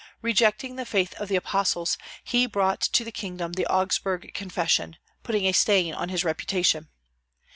[0.23, 5.45] Rejecting the faith of the Apostles, he brought to the kingdom the Augsburg Confession, putting
[5.45, 6.89] a stain on his reputation.